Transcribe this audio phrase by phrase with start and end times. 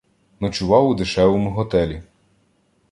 [0.39, 2.03] Ночував у дешевому готелі.